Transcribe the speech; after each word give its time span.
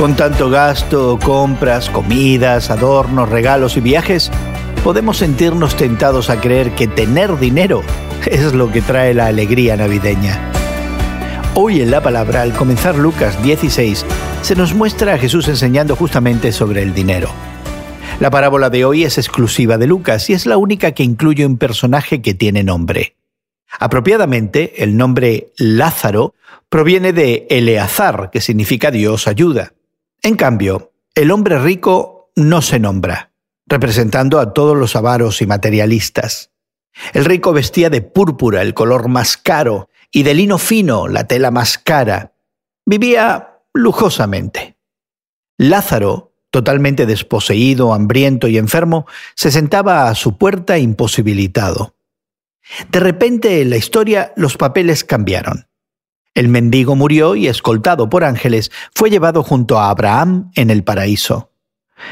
Con 0.00 0.16
tanto 0.16 0.48
gasto, 0.48 1.18
compras, 1.22 1.90
comidas, 1.90 2.70
adornos, 2.70 3.28
regalos 3.28 3.76
y 3.76 3.80
viajes, 3.80 4.30
podemos 4.82 5.18
sentirnos 5.18 5.76
tentados 5.76 6.30
a 6.30 6.40
creer 6.40 6.70
que 6.70 6.88
tener 6.88 7.38
dinero 7.38 7.82
es 8.26 8.54
lo 8.54 8.72
que 8.72 8.80
trae 8.80 9.12
la 9.12 9.26
alegría 9.26 9.76
navideña. 9.76 10.40
Hoy 11.52 11.82
en 11.82 11.90
la 11.90 12.02
palabra, 12.02 12.40
al 12.40 12.54
comenzar 12.54 12.96
Lucas 12.96 13.42
16, 13.42 14.06
se 14.40 14.56
nos 14.56 14.72
muestra 14.72 15.12
a 15.12 15.18
Jesús 15.18 15.48
enseñando 15.48 15.94
justamente 15.96 16.50
sobre 16.50 16.80
el 16.80 16.94
dinero. 16.94 17.28
La 18.20 18.30
parábola 18.30 18.70
de 18.70 18.86
hoy 18.86 19.04
es 19.04 19.18
exclusiva 19.18 19.76
de 19.76 19.86
Lucas 19.86 20.30
y 20.30 20.32
es 20.32 20.46
la 20.46 20.56
única 20.56 20.92
que 20.92 21.02
incluye 21.02 21.44
un 21.44 21.58
personaje 21.58 22.22
que 22.22 22.32
tiene 22.32 22.64
nombre. 22.64 23.16
Apropiadamente, 23.78 24.82
el 24.82 24.96
nombre 24.96 25.48
Lázaro 25.58 26.34
proviene 26.70 27.12
de 27.12 27.46
Eleazar, 27.50 28.30
que 28.32 28.40
significa 28.40 28.90
Dios 28.90 29.28
ayuda. 29.28 29.74
En 30.22 30.36
cambio, 30.36 30.92
el 31.14 31.30
hombre 31.30 31.58
rico 31.58 32.30
no 32.36 32.62
se 32.62 32.78
nombra, 32.78 33.32
representando 33.66 34.38
a 34.38 34.52
todos 34.52 34.76
los 34.76 34.96
avaros 34.96 35.40
y 35.40 35.46
materialistas. 35.46 36.50
El 37.14 37.24
rico 37.24 37.52
vestía 37.52 37.88
de 37.88 38.02
púrpura, 38.02 38.62
el 38.62 38.74
color 38.74 39.08
más 39.08 39.36
caro, 39.36 39.88
y 40.12 40.22
de 40.24 40.34
lino 40.34 40.58
fino, 40.58 41.08
la 41.08 41.26
tela 41.26 41.50
más 41.50 41.78
cara. 41.78 42.34
Vivía 42.84 43.60
lujosamente. 43.72 44.76
Lázaro, 45.56 46.34
totalmente 46.50 47.06
desposeído, 47.06 47.94
hambriento 47.94 48.48
y 48.48 48.58
enfermo, 48.58 49.06
se 49.34 49.50
sentaba 49.50 50.08
a 50.08 50.14
su 50.14 50.36
puerta 50.36 50.78
imposibilitado. 50.78 51.94
De 52.90 53.00
repente 53.00 53.62
en 53.62 53.70
la 53.70 53.76
historia 53.76 54.32
los 54.36 54.56
papeles 54.56 55.04
cambiaron. 55.04 55.69
El 56.40 56.48
mendigo 56.48 56.96
murió 56.96 57.36
y, 57.36 57.48
escoltado 57.48 58.08
por 58.08 58.24
ángeles, 58.24 58.72
fue 58.94 59.10
llevado 59.10 59.42
junto 59.42 59.78
a 59.78 59.90
Abraham 59.90 60.50
en 60.54 60.70
el 60.70 60.82
paraíso. 60.84 61.50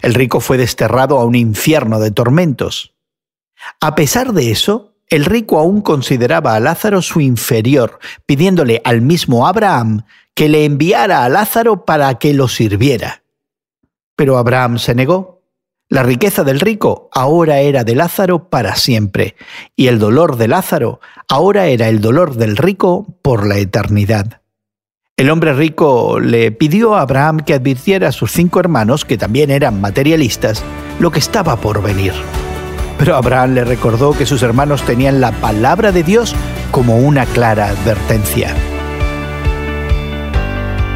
El 0.00 0.14
rico 0.14 0.38
fue 0.38 0.58
desterrado 0.58 1.18
a 1.18 1.24
un 1.24 1.34
infierno 1.34 1.98
de 1.98 2.12
tormentos. 2.12 2.94
A 3.80 3.96
pesar 3.96 4.32
de 4.32 4.52
eso, 4.52 4.94
el 5.08 5.24
rico 5.24 5.58
aún 5.58 5.82
consideraba 5.82 6.54
a 6.54 6.60
Lázaro 6.60 7.02
su 7.02 7.20
inferior, 7.20 7.98
pidiéndole 8.24 8.80
al 8.84 9.00
mismo 9.00 9.44
Abraham 9.44 10.04
que 10.34 10.48
le 10.48 10.66
enviara 10.66 11.24
a 11.24 11.28
Lázaro 11.28 11.84
para 11.84 12.14
que 12.20 12.32
lo 12.32 12.46
sirviera. 12.46 13.24
Pero 14.14 14.38
Abraham 14.38 14.78
se 14.78 14.94
negó. 14.94 15.41
La 15.92 16.02
riqueza 16.02 16.42
del 16.42 16.58
rico 16.58 17.10
ahora 17.12 17.60
era 17.60 17.84
de 17.84 17.94
Lázaro 17.94 18.48
para 18.48 18.76
siempre, 18.76 19.36
y 19.76 19.88
el 19.88 19.98
dolor 19.98 20.38
de 20.38 20.48
Lázaro 20.48 21.00
ahora 21.28 21.66
era 21.66 21.90
el 21.90 22.00
dolor 22.00 22.36
del 22.36 22.56
rico 22.56 23.06
por 23.20 23.46
la 23.46 23.58
eternidad. 23.58 24.40
El 25.18 25.28
hombre 25.28 25.52
rico 25.52 26.18
le 26.18 26.50
pidió 26.50 26.94
a 26.94 27.02
Abraham 27.02 27.40
que 27.40 27.52
advirtiera 27.52 28.08
a 28.08 28.12
sus 28.12 28.32
cinco 28.32 28.58
hermanos, 28.58 29.04
que 29.04 29.18
también 29.18 29.50
eran 29.50 29.82
materialistas, 29.82 30.64
lo 30.98 31.10
que 31.10 31.18
estaba 31.18 31.56
por 31.56 31.82
venir. 31.82 32.14
Pero 32.96 33.14
Abraham 33.14 33.52
le 33.52 33.64
recordó 33.64 34.16
que 34.16 34.24
sus 34.24 34.42
hermanos 34.42 34.84
tenían 34.84 35.20
la 35.20 35.32
palabra 35.32 35.92
de 35.92 36.04
Dios 36.04 36.34
como 36.70 36.96
una 36.96 37.26
clara 37.26 37.68
advertencia. 37.68 38.56